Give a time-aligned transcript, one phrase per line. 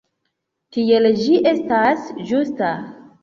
[0.77, 2.73] Tiel ĝi estas ĝusta.